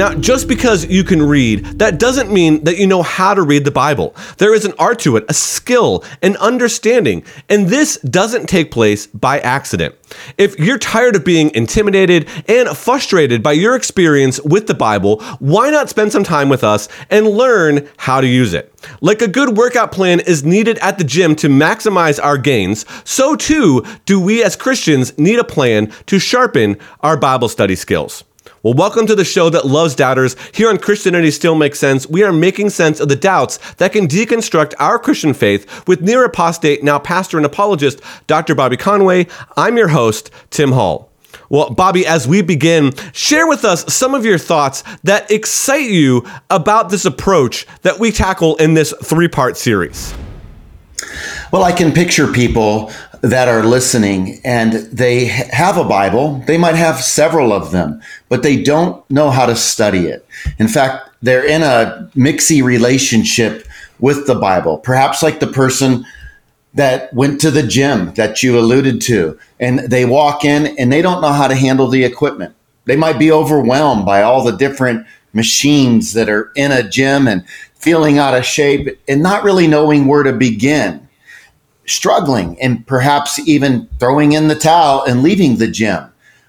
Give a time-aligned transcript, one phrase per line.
[0.00, 3.66] Now, just because you can read, that doesn't mean that you know how to read
[3.66, 4.14] the Bible.
[4.38, 9.06] There is an art to it, a skill, an understanding, and this doesn't take place
[9.08, 9.94] by accident.
[10.38, 15.68] If you're tired of being intimidated and frustrated by your experience with the Bible, why
[15.68, 18.72] not spend some time with us and learn how to use it?
[19.02, 23.36] Like a good workout plan is needed at the gym to maximize our gains, so
[23.36, 28.24] too do we as Christians need a plan to sharpen our Bible study skills.
[28.62, 30.36] Well, welcome to the show that loves doubters.
[30.52, 34.06] Here on Christianity Still Makes Sense, we are making sense of the doubts that can
[34.06, 38.54] deconstruct our Christian faith with near apostate, now pastor and apologist, Dr.
[38.54, 39.26] Bobby Conway.
[39.56, 41.10] I'm your host, Tim Hall.
[41.48, 46.26] Well, Bobby, as we begin, share with us some of your thoughts that excite you
[46.48, 50.14] about this approach that we tackle in this three part series.
[51.52, 56.42] Well, I can picture people that are listening and they have a Bible.
[56.46, 60.26] They might have several of them, but they don't know how to study it.
[60.58, 63.66] In fact, they're in a mixy relationship
[63.98, 66.06] with the Bible, perhaps like the person
[66.72, 71.02] that went to the gym that you alluded to, and they walk in and they
[71.02, 72.54] don't know how to handle the equipment.
[72.86, 77.46] They might be overwhelmed by all the different machines that are in a gym and
[77.74, 81.06] feeling out of shape and not really knowing where to begin
[81.86, 86.04] struggling and perhaps even throwing in the towel and leaving the gym.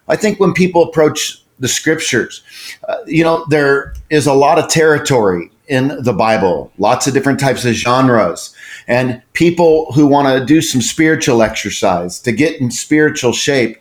[0.07, 2.43] I think when people approach the scriptures,
[2.87, 7.39] uh, you know, there is a lot of territory in the Bible, lots of different
[7.39, 8.53] types of genres,
[8.87, 13.77] and people who want to do some spiritual exercise to get in spiritual shape.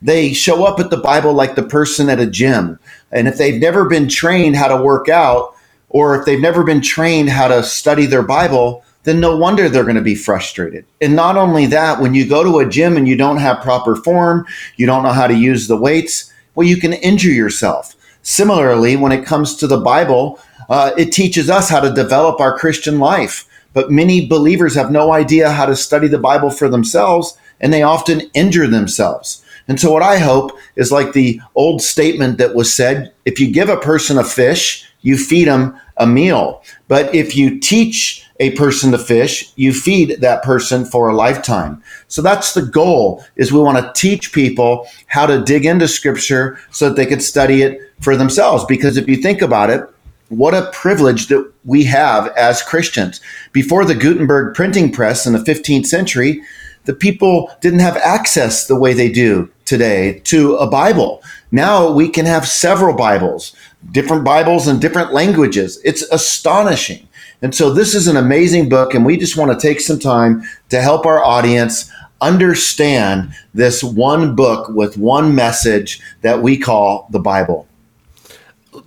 [0.00, 2.78] They show up at the Bible like the person at a gym.
[3.12, 5.54] And if they've never been trained how to work out,
[5.90, 9.84] or if they've never been trained how to study their Bible, then no wonder they're
[9.84, 10.84] going to be frustrated.
[11.00, 13.94] And not only that, when you go to a gym and you don't have proper
[13.94, 17.94] form, you don't know how to use the weights, well, you can injure yourself.
[18.22, 22.58] Similarly, when it comes to the Bible, uh, it teaches us how to develop our
[22.58, 23.46] Christian life.
[23.74, 27.82] But many believers have no idea how to study the Bible for themselves, and they
[27.82, 29.44] often injure themselves.
[29.66, 33.50] And so, what I hope is like the old statement that was said if you
[33.50, 36.62] give a person a fish, you feed them a meal.
[36.88, 41.82] But if you teach a person to fish, you feed that person for a lifetime.
[42.08, 46.58] So that's the goal is we want to teach people how to dig into scripture
[46.70, 48.64] so that they could study it for themselves.
[48.64, 49.88] Because if you think about it,
[50.28, 53.20] what a privilege that we have as Christians.
[53.52, 56.42] Before the Gutenberg printing press in the 15th century,
[56.84, 61.22] the people didn't have access the way they do today to a Bible.
[61.50, 63.54] Now we can have several Bibles,
[63.92, 65.80] different Bibles in different languages.
[65.84, 67.08] It's astonishing.
[67.42, 70.42] And so this is an amazing book, and we just want to take some time
[70.70, 71.90] to help our audience
[72.20, 77.66] understand this one book with one message that we call the Bible.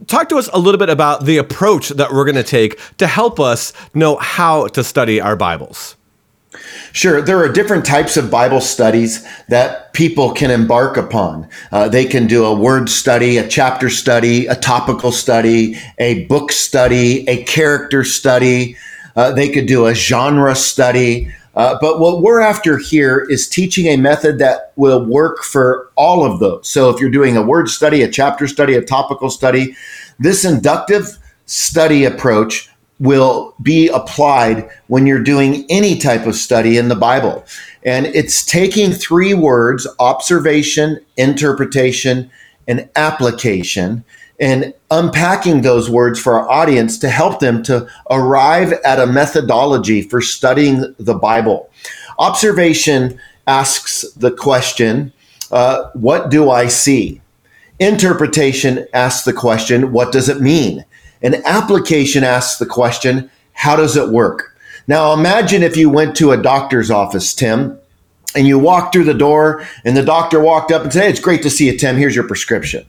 [0.07, 3.07] Talk to us a little bit about the approach that we're going to take to
[3.07, 5.96] help us know how to study our Bibles.
[6.93, 11.47] Sure, there are different types of Bible studies that people can embark upon.
[11.71, 16.51] Uh, they can do a word study, a chapter study, a topical study, a book
[16.51, 18.77] study, a character study.
[19.15, 21.33] Uh, they could do a genre study.
[21.55, 26.23] Uh, but what we're after here is teaching a method that will work for all
[26.23, 26.67] of those.
[26.67, 29.75] So if you're doing a word study, a chapter study, a topical study,
[30.19, 32.69] this inductive study approach
[32.99, 37.45] will be applied when you're doing any type of study in the Bible.
[37.83, 42.31] And it's taking three words observation, interpretation,
[42.67, 44.03] and application
[44.39, 50.01] and unpacking those words for our audience to help them to arrive at a methodology
[50.01, 51.69] for studying the Bible.
[52.19, 55.11] Observation asks the question,
[55.51, 57.21] uh, What do I see?
[57.79, 60.85] Interpretation asks the question, What does it mean?
[61.21, 64.55] An application asks the question, how does it work?
[64.87, 67.79] Now imagine if you went to a doctor's office, Tim,
[68.35, 71.19] and you walked through the door and the doctor walked up and said, hey, it's
[71.19, 71.97] great to see you, Tim.
[71.97, 72.85] Here's your prescription.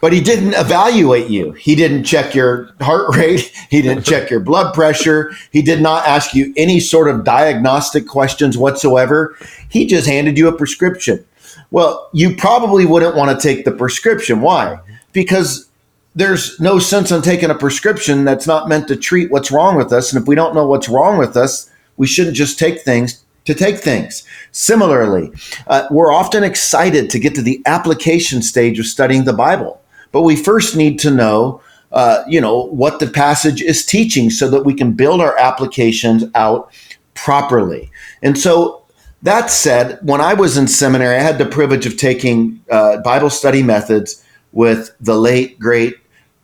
[0.00, 1.52] But he didn't evaluate you.
[1.52, 3.52] He didn't check your heart rate.
[3.70, 5.32] He didn't check your blood pressure.
[5.50, 9.36] He did not ask you any sort of diagnostic questions whatsoever.
[9.68, 11.24] He just handed you a prescription.
[11.70, 14.40] Well, you probably wouldn't want to take the prescription.
[14.40, 14.78] Why?
[15.12, 15.68] Because
[16.14, 19.92] there's no sense in taking a prescription that's not meant to treat what's wrong with
[19.92, 20.12] us.
[20.12, 23.54] And if we don't know what's wrong with us, we shouldn't just take things to
[23.54, 24.24] take things.
[24.52, 25.30] Similarly,
[25.66, 29.82] uh, we're often excited to get to the application stage of studying the Bible,
[30.12, 31.60] but we first need to know,
[31.92, 36.24] uh, you know, what the passage is teaching so that we can build our applications
[36.34, 36.72] out
[37.14, 37.90] properly.
[38.22, 38.84] And so
[39.22, 43.30] that said, when I was in seminary, I had the privilege of taking uh, Bible
[43.30, 45.96] study methods with the late, great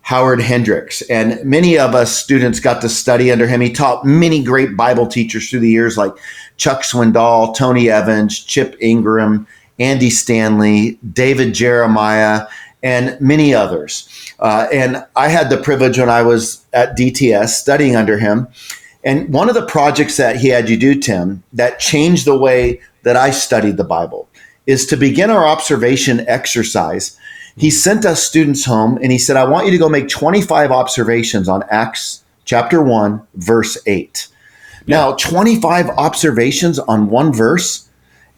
[0.02, 1.02] Howard Hendricks.
[1.02, 3.60] And many of us students got to study under him.
[3.60, 6.12] He taught many great Bible teachers through the years, like
[6.56, 9.46] Chuck Swindoll, Tony Evans, Chip Ingram,
[9.78, 12.46] Andy Stanley, David Jeremiah,
[12.82, 14.08] and many others.
[14.38, 18.48] Uh, and I had the privilege when I was at DTS studying under him.
[19.04, 22.80] And one of the projects that he had you do, Tim, that changed the way
[23.02, 24.28] that I studied the Bible
[24.66, 27.18] is to begin our observation exercise
[27.56, 30.70] he sent us students home and he said, I want you to go make 25
[30.70, 34.28] observations on Acts chapter 1, verse 8.
[34.86, 34.96] Yeah.
[34.96, 37.88] Now, 25 observations on one verse.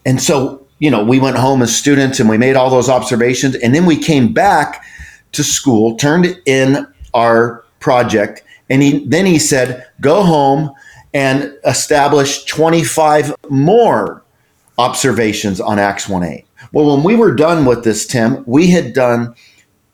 [0.05, 3.55] And so, you know, we went home as students and we made all those observations.
[3.57, 4.85] And then we came back
[5.33, 8.43] to school, turned in our project.
[8.69, 10.73] And he, then he said, go home
[11.15, 14.23] and establish 25 more
[14.79, 16.47] observations on Acts 1 8.
[16.73, 19.35] Well, when we were done with this, Tim, we had done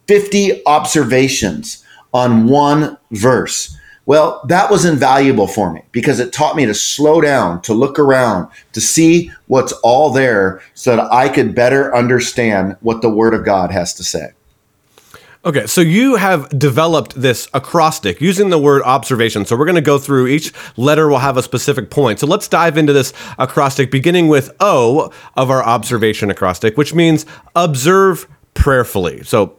[0.07, 1.85] 50 observations
[2.15, 3.77] on one verse.
[4.07, 7.99] Well, that was invaluable for me because it taught me to slow down, to look
[7.99, 13.35] around, to see what's all there so that I could better understand what the Word
[13.35, 14.31] of God has to say.
[15.49, 19.47] Okay, so you have developed this acrostic using the word observation.
[19.47, 22.21] So we're going to go through each letter will have a specific point.
[22.21, 27.25] So let's dive into this acrostic beginning with O of our observation acrostic, which means
[27.57, 29.25] observe prayerfully.
[29.25, 29.57] So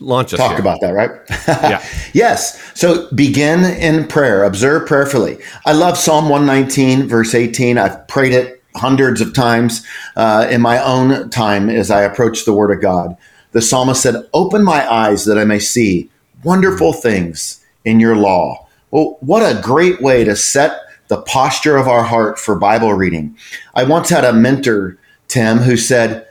[0.00, 0.40] launch us.
[0.40, 0.60] Talk here.
[0.60, 1.20] about that, right?
[1.46, 1.86] yeah.
[2.12, 2.60] yes.
[2.76, 5.38] So begin in prayer, observe prayerfully.
[5.64, 7.78] I love Psalm 119, verse 18.
[7.78, 9.86] I've prayed it hundreds of times
[10.16, 13.16] uh, in my own time as I approach the Word of God
[13.54, 16.10] the psalmist said, Open my eyes that I may see
[16.42, 18.66] wonderful things in your law.
[18.90, 23.36] Well, what a great way to set the posture of our heart for Bible reading.
[23.74, 24.98] I once had a mentor,
[25.28, 26.26] Tim, who said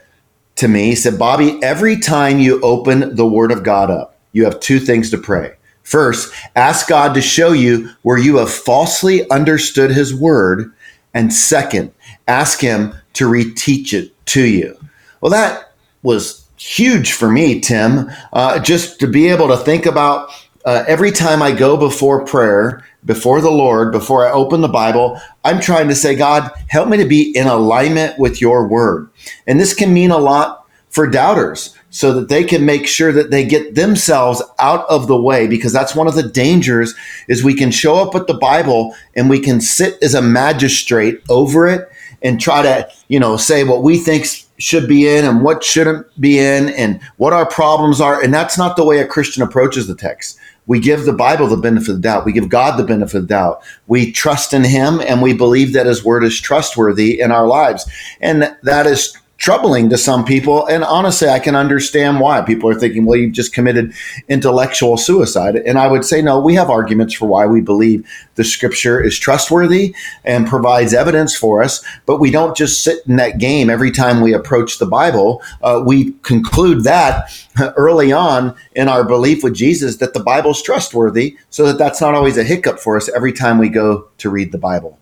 [0.56, 4.44] to me, he said, Bobby, every time you open the Word of God up, you
[4.44, 5.54] have two things to pray.
[5.82, 10.72] First, ask God to show you where you have falsely understood His Word.
[11.14, 11.92] And second,
[12.28, 14.78] ask Him to reteach it to you.
[15.20, 15.72] Well, that
[16.02, 20.30] was huge for me, Tim, uh, just to be able to think about
[20.64, 25.20] uh, every time I go before prayer, before the Lord, before I open the Bible,
[25.44, 29.10] I'm trying to say, God, help me to be in alignment with your word.
[29.46, 33.30] And this can mean a lot for doubters so that they can make sure that
[33.30, 36.94] they get themselves out of the way because that's one of the dangers
[37.28, 41.20] is we can show up with the bible and we can sit as a magistrate
[41.28, 41.88] over it
[42.22, 44.24] and try to you know say what we think
[44.58, 48.22] should be in and what shouldn't be in and what our problems are.
[48.22, 50.38] And that's not the way a Christian approaches the text.
[50.66, 52.24] We give the Bible the benefit of the doubt.
[52.24, 53.62] We give God the benefit of the doubt.
[53.86, 57.90] We trust in Him and we believe that His word is trustworthy in our lives.
[58.20, 60.64] And that is troubling to some people.
[60.68, 63.92] And honestly, I can understand why people are thinking, well, you've just committed
[64.26, 65.56] intellectual suicide.
[65.56, 69.18] And I would say, no, we have arguments for why we believe the scripture is
[69.18, 69.94] trustworthy
[70.24, 71.84] and provides evidence for us.
[72.06, 75.42] But we don't just sit in that game every time we approach the Bible.
[75.60, 77.30] Uh, we conclude that
[77.76, 82.14] early on in our belief with Jesus that the Bible's trustworthy so that that's not
[82.14, 84.98] always a hiccup for us every time we go to read the Bible.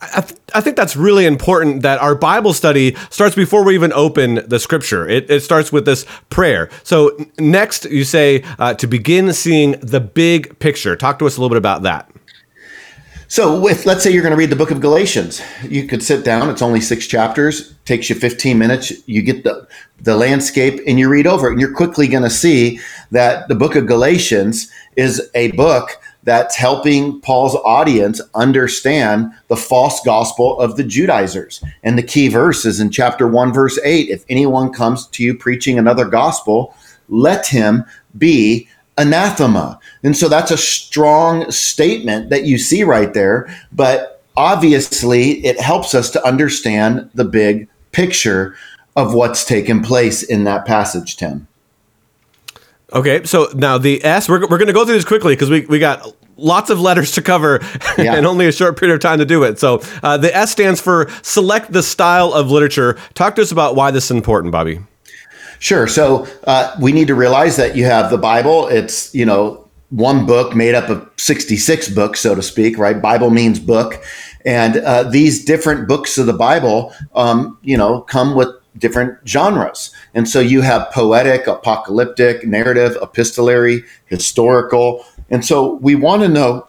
[0.00, 3.92] I, th- I, think that's really important that our Bible study starts before we even
[3.92, 5.06] open the scripture.
[5.06, 6.70] It, it starts with this prayer.
[6.84, 10.96] So, next, you say uh, to begin seeing the big picture.
[10.96, 12.10] Talk to us a little bit about that.
[13.28, 16.24] So, if let's say you're going to read the book of Galatians, you could sit
[16.24, 16.48] down.
[16.48, 18.92] It's only six chapters, takes you 15 minutes.
[19.06, 19.66] You get the
[20.00, 23.54] the landscape and you read over it, and you're quickly going to see that the
[23.54, 30.76] book of Galatians is a book that's helping Paul's audience understand the false gospel of
[30.76, 31.62] the Judaizers.
[31.82, 35.36] And the key verse is in chapter 1, verse 8 if anyone comes to you
[35.36, 36.74] preaching another gospel,
[37.08, 37.84] let him
[38.16, 39.78] be anathema.
[40.02, 43.46] And so that's a strong statement that you see right there.
[43.72, 48.56] But obviously, it helps us to understand the big picture
[48.96, 51.48] of what's taken place in that passage, Tim.
[52.92, 55.62] Okay, so now the S, we're, we're going to go through this quickly because we,
[55.66, 57.60] we got lots of letters to cover
[57.98, 58.14] yeah.
[58.14, 59.58] and only a short period of time to do it.
[59.58, 62.98] So uh, the S stands for select the style of literature.
[63.14, 64.80] Talk to us about why this is important, Bobby.
[65.58, 65.86] Sure.
[65.86, 68.68] So uh, we need to realize that you have the Bible.
[68.68, 73.00] It's, you know, one book made up of 66 books, so to speak, right?
[73.00, 74.02] Bible means book.
[74.44, 79.94] And uh, these different books of the Bible, um, you know, come with different genres.
[80.14, 85.04] And so you have poetic, apocalyptic, narrative, epistolary, historical.
[85.30, 86.66] And so we want to know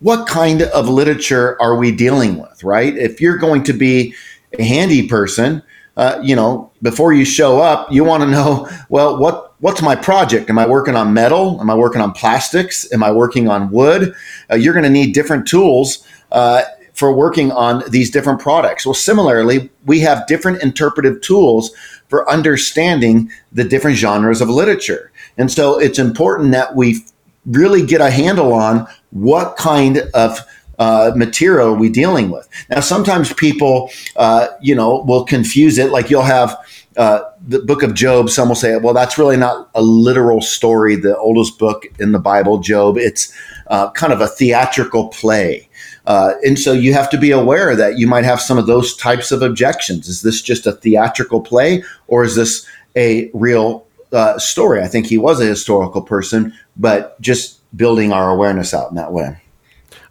[0.00, 2.96] what kind of literature are we dealing with, right?
[2.96, 4.14] If you're going to be
[4.58, 5.62] a handy person,
[5.96, 9.94] uh, you know, before you show up, you want to know, well, what what's my
[9.94, 10.48] project?
[10.48, 11.60] Am I working on metal?
[11.60, 12.90] Am I working on plastics?
[12.92, 14.14] Am I working on wood?
[14.50, 16.62] Uh, you're going to need different tools uh,
[17.00, 18.84] for working on these different products.
[18.84, 21.72] Well, similarly, we have different interpretive tools
[22.08, 25.10] for understanding the different genres of literature.
[25.38, 27.02] And so it's important that we
[27.46, 30.40] really get a handle on what kind of
[30.78, 32.46] uh, material are we dealing with.
[32.68, 35.90] Now, sometimes people, uh, you know, will confuse it.
[35.90, 36.54] Like you'll have
[36.98, 38.28] uh, the book of Job.
[38.28, 42.18] Some will say, well, that's really not a literal story, the oldest book in the
[42.18, 42.98] Bible, Job.
[42.98, 43.32] It's
[43.68, 45.69] uh, kind of a theatrical play.
[46.06, 48.96] Uh, and so you have to be aware that you might have some of those
[48.96, 50.08] types of objections.
[50.08, 52.66] Is this just a theatrical play or is this
[52.96, 54.82] a real uh, story?
[54.82, 59.12] I think he was a historical person, but just building our awareness out in that
[59.12, 59.40] way.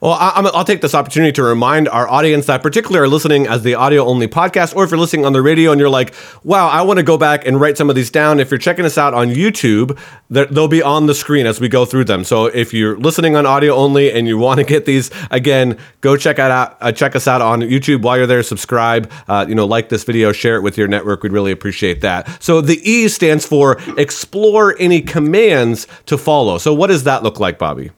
[0.02, 3.64] Well, I, will take this opportunity to remind our audience that, particularly are listening as
[3.64, 6.70] the audio only podcast, or if you're listening on the radio and you're like, wow,
[6.70, 8.40] I want to go back and write some of these down.
[8.40, 11.86] If you're checking us out on YouTube, they'll be on the screen as we go
[11.86, 12.24] through them.
[12.24, 16.16] So if you're listening on audio only and you want to get these, again, go
[16.16, 18.44] check out uh, check us out on YouTube while you're there.
[18.44, 21.24] Subscribe, uh, you know, like this video, share it with your network.
[21.24, 22.42] We'd really appreciate that.
[22.42, 26.58] So the E stands for explore any commands to follow.
[26.58, 27.92] So what does that look like, Bobby?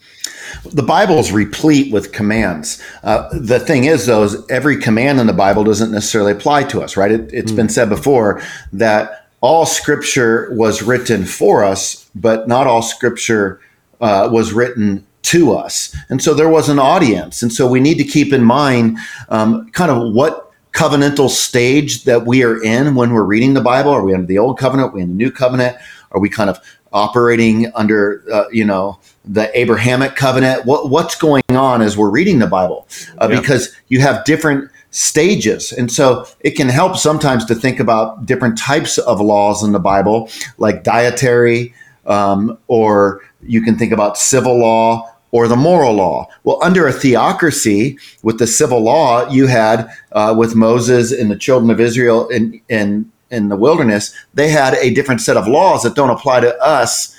[0.66, 2.82] The Bible is replete with commands.
[3.04, 6.82] Uh, the thing is, though, is every command in the Bible doesn't necessarily apply to
[6.82, 7.12] us, right?
[7.12, 7.56] It, has mm.
[7.56, 8.42] been said before
[8.74, 13.60] that all Scripture was written for us, but not all Scripture
[14.00, 15.96] uh, was written to us.
[16.10, 17.42] And so there was an audience.
[17.42, 18.98] And so we need to keep in mind
[19.30, 23.92] um, kind of what covenantal stage that we are in when we're reading the Bible.
[23.92, 24.90] Are we under the old covenant?
[24.90, 25.78] Are we in the new covenant?
[26.12, 26.60] Are we kind of
[26.94, 30.66] operating under, uh, you know, the Abrahamic covenant?
[30.66, 32.88] What, what's going on as we're reading the Bible?
[33.18, 33.40] Uh, yeah.
[33.40, 35.72] Because you have different stages.
[35.72, 39.80] And so it can help sometimes to think about different types of laws in the
[39.80, 41.74] Bible, like dietary,
[42.06, 46.28] um, or you can think about civil law or the moral law.
[46.44, 51.38] Well, under a theocracy with the civil law, you had uh, with Moses and the
[51.38, 55.84] children of Israel in, in, in the wilderness, they had a different set of laws
[55.84, 57.18] that don't apply to us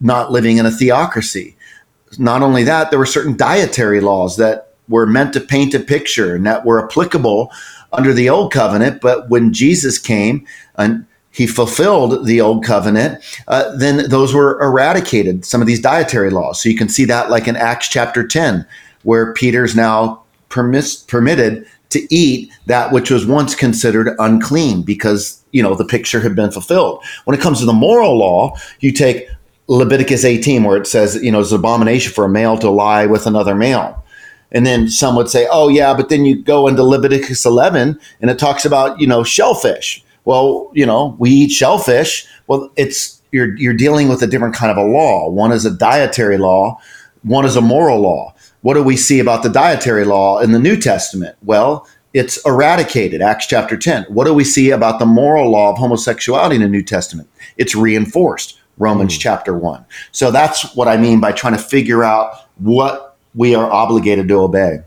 [0.00, 1.56] not living in a theocracy.
[2.18, 6.34] Not only that, there were certain dietary laws that were meant to paint a picture
[6.36, 7.50] and that were applicable
[7.92, 9.00] under the old covenant.
[9.00, 15.44] But when Jesus came and he fulfilled the old covenant, uh, then those were eradicated,
[15.44, 16.62] some of these dietary laws.
[16.62, 18.66] So you can see that like in Acts chapter 10,
[19.02, 25.62] where Peter's now permis- permitted to eat that which was once considered unclean because, you
[25.62, 27.04] know, the picture had been fulfilled.
[27.24, 29.28] When it comes to the moral law, you take
[29.68, 33.06] Leviticus 18, where it says, you know, it's an abomination for a male to lie
[33.06, 34.02] with another male.
[34.52, 38.30] And then some would say, oh, yeah, but then you go into Leviticus 11 and
[38.30, 40.04] it talks about, you know, shellfish.
[40.24, 42.26] Well, you know, we eat shellfish.
[42.46, 45.28] Well, it's, you're, you're dealing with a different kind of a law.
[45.28, 46.78] One is a dietary law,
[47.22, 48.33] one is a moral law.
[48.64, 51.36] What do we see about the dietary law in the New Testament?
[51.42, 54.04] Well, it's eradicated, Acts chapter 10.
[54.04, 57.28] What do we see about the moral law of homosexuality in the New Testament?
[57.58, 58.58] It's reinforced.
[58.78, 59.20] Romans mm.
[59.20, 59.84] chapter 1.
[60.12, 64.40] So that's what I mean by trying to figure out what we are obligated to
[64.40, 64.78] obey.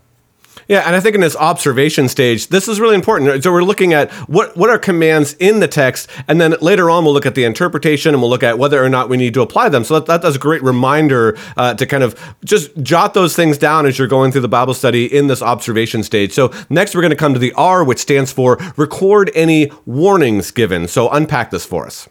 [0.67, 3.41] Yeah, and I think in this observation stage, this is really important.
[3.41, 7.05] So we're looking at what what are commands in the text, and then later on
[7.05, 9.41] we'll look at the interpretation and we'll look at whether or not we need to
[9.41, 9.85] apply them.
[9.85, 13.57] So that, that, that's a great reminder uh, to kind of just jot those things
[13.57, 16.33] down as you're going through the Bible study in this observation stage.
[16.33, 20.51] So next we're going to come to the R, which stands for record any warnings
[20.51, 20.87] given.
[20.87, 22.09] So unpack this for us.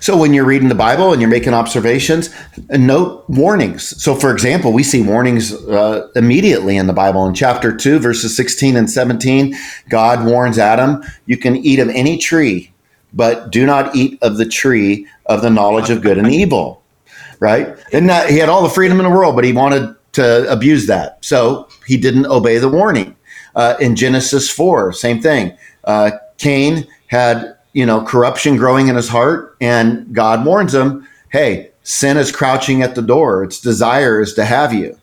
[0.00, 2.30] So when you're reading the Bible and you're making observations,
[2.70, 4.02] note warnings.
[4.02, 7.26] So for example, we see warnings uh, immediately in the Bible.
[7.26, 9.54] In chapter 2, verses 16 and 17,
[9.88, 12.72] God warns Adam, you can eat of any tree,
[13.12, 16.82] but do not eat of the tree of the knowledge of good and evil.
[17.40, 17.76] Right?
[17.92, 20.86] And that, he had all the freedom in the world, but he wanted to abuse
[20.86, 21.24] that.
[21.24, 23.16] So he didn't obey the warning.
[23.54, 25.56] Uh, in Genesis 4, same thing.
[25.84, 29.56] Uh, Cain had you know, corruption growing in his heart.
[29.60, 33.44] And God warns him, hey, sin is crouching at the door.
[33.44, 34.98] Its desire is to have you.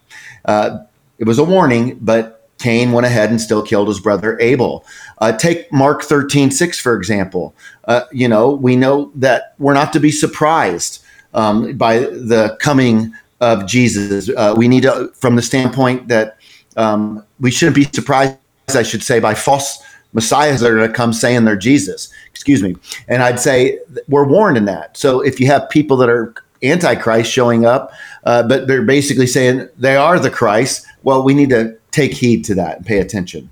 [0.46, 0.80] Uh,
[1.20, 4.86] it was a warning, but Cain went ahead and still killed his brother Abel.
[5.20, 7.54] Uh, take Mark 13, 6, for example.
[7.86, 13.14] Uh, you know, we know that we're not to be surprised um, by the coming
[13.42, 14.30] of Jesus.
[14.30, 16.38] Uh, we need to, from the standpoint that
[16.78, 18.38] um, we shouldn't be surprised,
[18.70, 22.12] I should say, by false messiahs that are going to come saying they're Jesus.
[22.30, 22.76] Excuse me.
[23.08, 24.98] And I'd say we're warned in that.
[24.98, 27.92] So if you have people that are antichrist showing up,
[28.24, 32.46] uh, but they're basically saying they are the Christ, well, we need to take heed
[32.46, 33.50] to that and pay attention.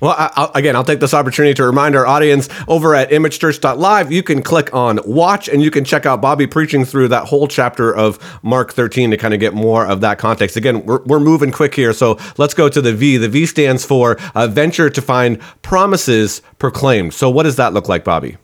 [0.00, 4.22] Well, I, again, I'll take this opportunity to remind our audience over at imagechurch.live, you
[4.22, 7.94] can click on watch and you can check out Bobby preaching through that whole chapter
[7.94, 10.56] of Mark 13 to kind of get more of that context.
[10.56, 13.16] Again, we're, we're moving quick here, so let's go to the V.
[13.16, 17.14] The V stands for uh, venture to find promises proclaimed.
[17.14, 18.36] So, what does that look like, Bobby?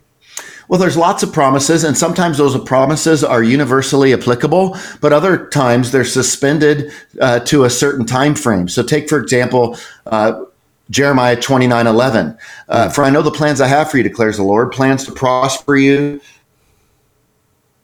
[0.69, 5.91] Well, there's lots of promises, and sometimes those promises are universally applicable, but other times
[5.91, 8.67] they're suspended uh, to a certain time frame.
[8.67, 10.45] So, take for example, uh,
[10.89, 12.37] Jeremiah 29 11.
[12.69, 15.11] Uh, For I know the plans I have for you, declares the Lord plans to
[15.11, 16.21] prosper you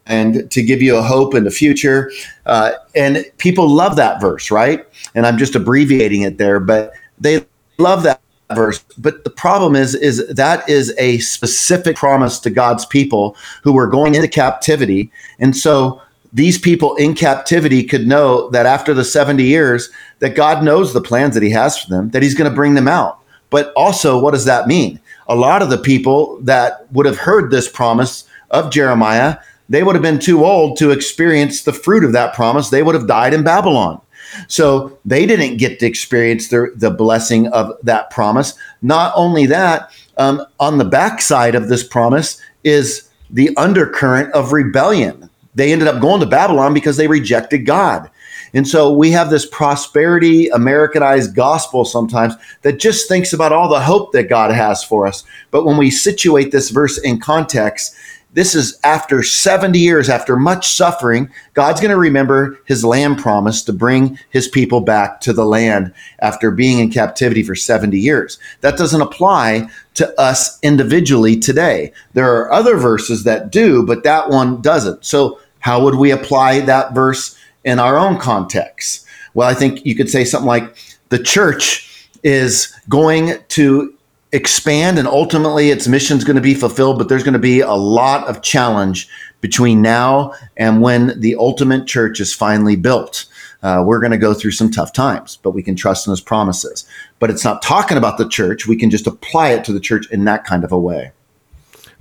[0.06, 2.12] and to give you a hope in the future.
[2.46, 4.86] Uh, and people love that verse, right?
[5.16, 7.46] And I'm just abbreviating it there, but they
[7.78, 8.20] love that
[8.54, 8.84] verse.
[8.98, 13.88] But the problem is, is that is a specific promise to God's people who were
[13.88, 15.12] going into captivity.
[15.38, 16.02] And so
[16.34, 21.02] these people in captivity could know that after the 70 years that God knows the
[21.02, 23.20] plans that he has for them, that he's going to bring them out.
[23.50, 25.00] But also, what does that mean?
[25.28, 29.38] A lot of the people that would have heard this promise of Jeremiah,
[29.70, 32.70] they would have been too old to experience the fruit of that promise.
[32.70, 34.02] They would have died in Babylon.
[34.48, 38.54] So they didn't get to experience the, the blessing of that promise.
[38.82, 45.29] Not only that, um, on the backside of this promise is the undercurrent of rebellion.
[45.56, 48.10] They ended up going to Babylon because they rejected God.
[48.54, 53.80] And so we have this prosperity Americanized gospel sometimes that just thinks about all the
[53.80, 55.24] hope that God has for us.
[55.52, 57.96] But when we situate this verse in context,
[58.34, 63.64] this is after 70 years, after much suffering, God's going to remember his land promise
[63.64, 68.38] to bring his people back to the land after being in captivity for 70 years.
[68.62, 71.92] That doesn't apply to us individually today.
[72.14, 75.06] There are other verses that do, but that one doesn't.
[75.06, 79.06] So, how would we apply that verse in our own context?
[79.34, 80.78] Well, I think you could say something like
[81.10, 83.94] the church is going to
[84.32, 87.62] expand and ultimately its mission is going to be fulfilled but there's going to be
[87.62, 89.10] a lot of challenge
[89.42, 93.26] between now and when the ultimate church is finally built.
[93.64, 96.22] Uh, we're going to go through some tough times but we can trust in his
[96.22, 96.86] promises.
[97.18, 98.68] But it's not talking about the church.
[98.68, 101.12] We can just apply it to the church in that kind of a way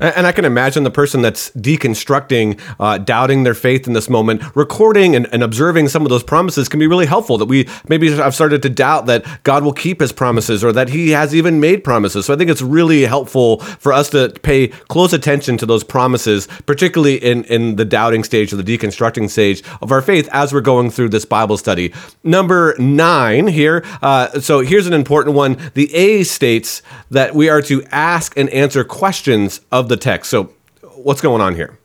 [0.01, 4.43] and I can imagine the person that's deconstructing, uh, doubting their faith in this moment,
[4.55, 7.39] recording and, and, observing some of those promises can be really helpful.
[7.39, 10.91] That we maybe have started to doubt that God will keep his promises or that
[10.91, 12.27] he has even made promises.
[12.27, 16.47] So I think it's really helpful for us to pay close attention to those promises,
[16.67, 20.61] particularly in, in the doubting stage or the deconstructing stage of our faith as we're
[20.61, 21.93] going through this Bible study.
[22.23, 23.85] Number nine here.
[24.03, 25.57] Uh, so here's an important one.
[25.75, 30.31] The A states that we are to ask and answer questions of the text.
[30.31, 30.53] So,
[30.97, 31.79] what's going on here?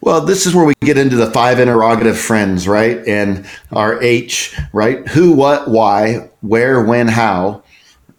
[0.00, 2.98] Well, this is where we get into the five interrogative friends, right?
[3.08, 5.06] And our H, right?
[5.08, 7.62] Who, what, why, where, when, how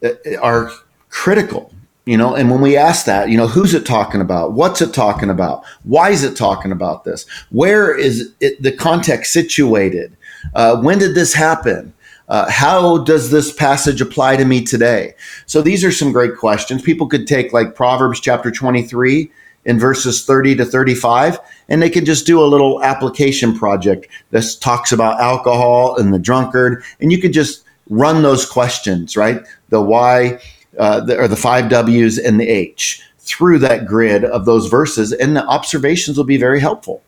[0.03, 0.09] uh,
[0.41, 0.71] are
[1.09, 1.71] critical,
[2.05, 2.33] you know.
[2.33, 4.53] And when we ask that, you know, who's it talking about?
[4.53, 5.63] What's it talking about?
[5.83, 7.27] Why is it talking about this?
[7.51, 10.17] Where is it, the context situated?
[10.55, 11.93] Uh, when did this happen?
[12.27, 15.13] Uh, how does this passage apply to me today?
[15.45, 16.81] So these are some great questions.
[16.81, 19.31] People could take like Proverbs chapter 23
[19.65, 24.55] in verses 30 to 35, and they could just do a little application project This
[24.55, 29.41] talks about alcohol and the drunkard, and you could just run those questions, right?
[29.69, 30.39] The why,
[30.77, 35.11] uh, the, or the five W's and the H through that grid of those verses,
[35.11, 37.01] and the observations will be very helpful.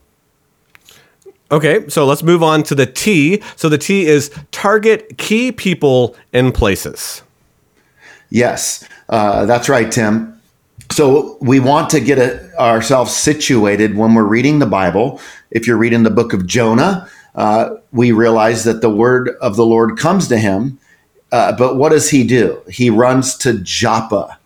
[1.49, 3.41] Okay, so let's move on to the T.
[3.55, 7.23] So the T is target key people and places.
[8.29, 10.33] Yes, uh, that's right, Tim.
[10.91, 15.21] So we want to get a, ourselves situated when we're reading the Bible.
[15.51, 19.65] If you're reading the book of Jonah, uh, we realize that the word of the
[19.65, 20.79] Lord comes to him.
[21.31, 22.61] Uh, but what does he do?
[22.69, 24.37] He runs to Joppa,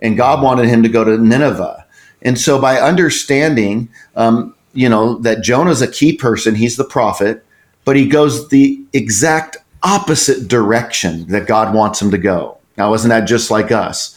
[0.00, 1.84] and God wanted him to go to Nineveh.
[2.22, 7.44] And so, by understanding um, you know, that Jonah's a key person, he's the prophet,
[7.84, 12.58] but he goes the exact opposite direction that God wants him to go.
[12.76, 14.16] Now, isn't that just like us?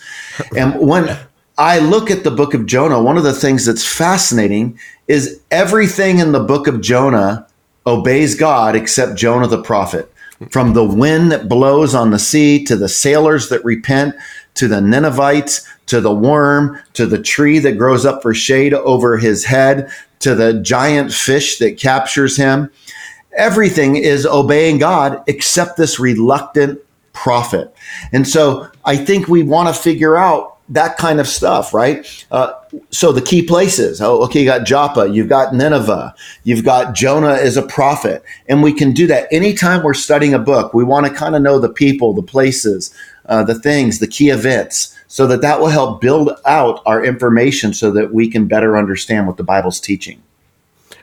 [0.56, 1.18] And when
[1.58, 6.20] I look at the book of Jonah, one of the things that's fascinating is everything
[6.20, 7.48] in the book of Jonah
[7.86, 10.12] obeys God except Jonah the prophet.
[10.52, 14.16] From the wind that blows on the sea to the sailors that repent
[14.56, 19.18] to the Ninevites to the worm to the tree that grows up for shade over
[19.18, 22.72] his head to the giant fish that captures him.
[23.38, 26.80] Everything is obeying God except this reluctant
[27.14, 27.74] prophet.
[28.12, 32.26] And so I think we want to figure out that kind of stuff, right?
[32.32, 32.54] Uh,
[32.92, 34.02] so the key places.
[34.02, 38.62] Oh, okay, you got Joppa, you've got Nineveh, you've got Jonah as a prophet, and
[38.62, 40.74] we can do that anytime we're studying a book.
[40.74, 42.94] We want to kind of know the people, the places,
[43.26, 47.74] uh, the things, the key events, so that that will help build out our information
[47.74, 50.22] so that we can better understand what the Bible's teaching.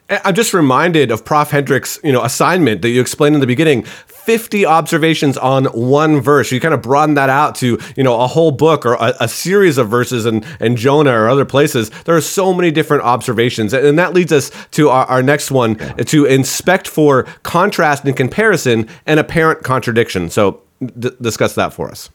[0.09, 1.51] I'm just reminded of Prof.
[1.51, 3.83] Hendricks', you know, assignment that you explained in the beginning.
[3.83, 6.53] 50 observations on one verse.
[6.53, 9.29] You kind of broaden that out to, you know, a whole book or a, a
[9.29, 11.91] series of verses and, and Jonah or other places.
[12.05, 13.73] There are so many different observations.
[13.73, 18.89] And that leads us to our, our next one to inspect for contrast and comparison
[19.07, 20.31] and apparent contradiction.
[20.31, 22.11] So d- discuss that for us.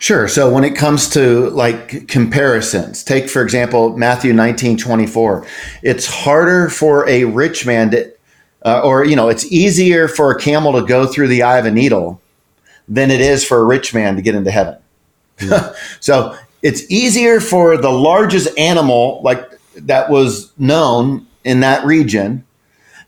[0.00, 0.28] Sure.
[0.28, 5.46] So when it comes to like comparisons, take for example Matthew 19, 24.
[5.82, 8.10] It's harder for a rich man to,
[8.64, 11.66] uh, or you know, it's easier for a camel to go through the eye of
[11.66, 12.18] a needle
[12.88, 14.78] than it is for a rich man to get into heaven.
[15.36, 15.76] Mm.
[16.00, 22.42] so it's easier for the largest animal like that was known in that region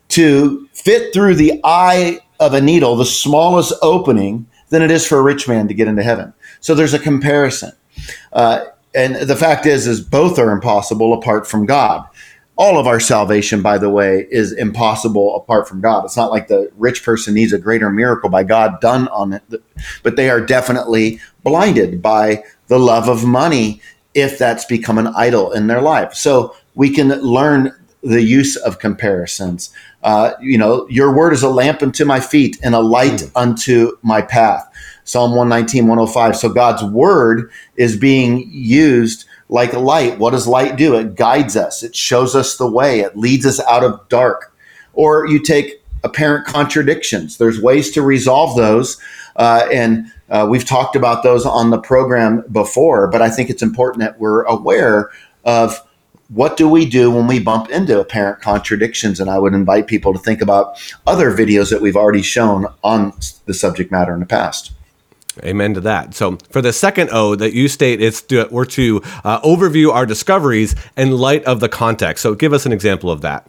[0.09, 5.17] to fit through the eye of a needle, the smallest opening, than it is for
[5.17, 6.33] a rich man to get into heaven.
[6.63, 7.73] So there's a comparison.
[8.31, 8.63] Uh,
[8.95, 12.07] and the fact is, is both are impossible apart from God.
[12.55, 16.05] All of our salvation, by the way, is impossible apart from God.
[16.05, 19.43] It's not like the rich person needs a greater miracle by God done on it,
[20.03, 23.81] but they are definitely blinded by the love of money
[24.13, 26.13] if that's become an idol in their life.
[26.13, 29.73] So we can learn the use of comparisons.
[30.01, 33.31] Uh, you know, your word is a lamp unto my feet and a light mm.
[33.35, 34.69] unto my path.
[35.03, 36.35] Psalm 119, 105.
[36.35, 40.17] So God's word is being used like light.
[40.19, 40.95] What does light do?
[40.95, 44.55] It guides us, it shows us the way, it leads us out of dark.
[44.93, 48.99] Or you take apparent contradictions, there's ways to resolve those.
[49.35, 53.63] Uh, and uh, we've talked about those on the program before, but I think it's
[53.63, 55.09] important that we're aware
[55.43, 55.79] of
[56.29, 59.19] what do we do when we bump into apparent contradictions?
[59.19, 63.13] And I would invite people to think about other videos that we've already shown on
[63.45, 64.71] the subject matter in the past.
[65.43, 66.13] Amen to that.
[66.13, 70.05] So, for the second O that you state, it's to, we're to uh, overview our
[70.05, 72.21] discoveries in light of the context.
[72.23, 73.47] So, give us an example of that.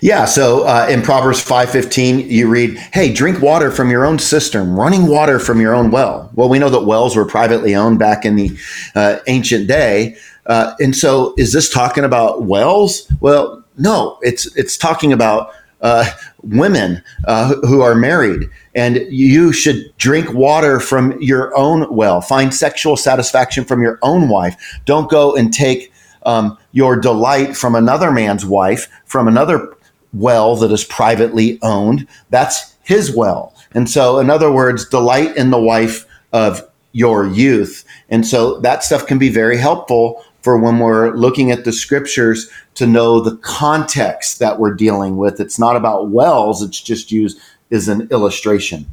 [0.00, 4.74] Yeah, so uh, in Proverbs 5:15 you read, "Hey, drink water from your own cistern,
[4.74, 8.24] running water from your own well." Well, we know that wells were privately owned back
[8.24, 8.56] in the
[8.94, 10.16] uh, ancient day.
[10.46, 13.10] Uh, and so is this talking about wells?
[13.20, 15.50] Well, no, it's it's talking about
[15.80, 16.10] uh,
[16.42, 22.20] women uh, who are married, and you should drink water from your own well.
[22.20, 24.56] Find sexual satisfaction from your own wife.
[24.84, 25.92] Don't go and take
[26.26, 29.74] um, your delight from another man's wife, from another
[30.12, 32.06] well that is privately owned.
[32.30, 33.54] That's his well.
[33.72, 37.84] And so, in other words, delight in the wife of your youth.
[38.08, 42.50] And so that stuff can be very helpful for when we're looking at the scriptures
[42.74, 45.40] to know the context that we're dealing with.
[45.40, 48.86] It's not about wells, it's just used as an illustration.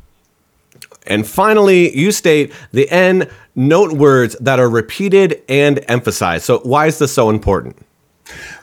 [1.08, 6.46] And finally, you state the N note words that are repeated and emphasized.
[6.46, 7.78] So, why is this so important?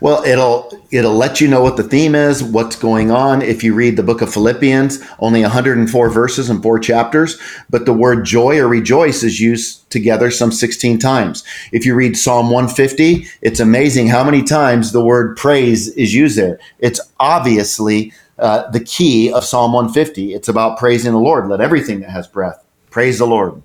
[0.01, 3.43] Well, it'll it'll let you know what the theme is, what's going on.
[3.43, 7.93] If you read the book of Philippians, only 104 verses and four chapters, but the
[7.93, 11.45] word joy or rejoice is used together some 16 times.
[11.73, 16.39] If you read Psalm 150, it's amazing how many times the word praise is used
[16.39, 16.59] there.
[16.79, 20.35] It's obviously uh, the key of Psalm 150.
[20.35, 21.49] It's about praising the Lord.
[21.49, 23.63] Let everything that has breath praise the Lord.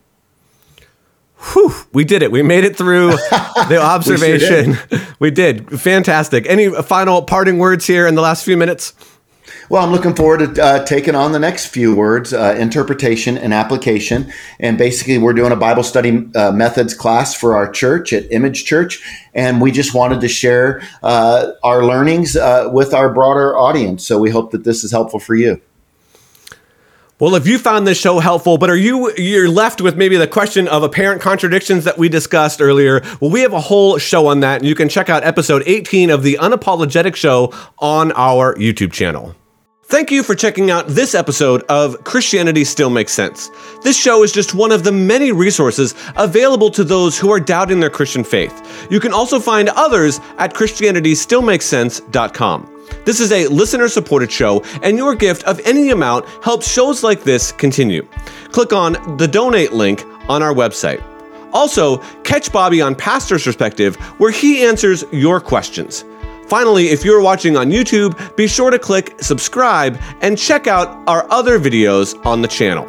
[1.51, 2.31] Whew, we did it.
[2.31, 3.09] We made it through
[3.67, 4.69] the observation.
[4.71, 5.07] we, sure did.
[5.19, 5.79] we did.
[5.81, 6.45] Fantastic.
[6.47, 8.93] Any final parting words here in the last few minutes?
[9.69, 13.53] Well, I'm looking forward to uh, taking on the next few words uh, interpretation and
[13.53, 14.31] application.
[14.59, 18.65] And basically, we're doing a Bible study uh, methods class for our church at Image
[18.65, 19.01] Church.
[19.33, 24.05] And we just wanted to share uh, our learnings uh, with our broader audience.
[24.05, 25.61] So we hope that this is helpful for you.
[27.19, 30.27] Well, if you found this show helpful, but are you you're left with maybe the
[30.27, 33.01] question of apparent contradictions that we discussed earlier?
[33.21, 36.09] Well, we have a whole show on that, and you can check out episode 18
[36.09, 39.35] of the Unapologetic Show on our YouTube channel.
[39.85, 43.51] Thank you for checking out this episode of Christianity Still Makes Sense.
[43.83, 47.79] This show is just one of the many resources available to those who are doubting
[47.79, 48.87] their Christian faith.
[48.89, 52.69] You can also find others at ChristianityStillMakesSense.com.
[53.05, 57.23] This is a listener supported show, and your gift of any amount helps shows like
[57.23, 58.07] this continue.
[58.51, 61.03] Click on the donate link on our website.
[61.51, 66.05] Also, catch Bobby on Pastor's Perspective, where he answers your questions.
[66.47, 71.29] Finally, if you're watching on YouTube, be sure to click subscribe and check out our
[71.31, 72.85] other videos on the channel.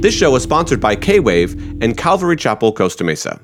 [0.00, 3.40] This show is sponsored by K Wave and Calvary Chapel, Costa Mesa.